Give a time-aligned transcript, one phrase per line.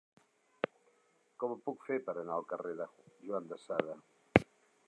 [1.43, 2.91] Com ho puc fer per anar al carrer de
[3.29, 4.01] Juan de Sada?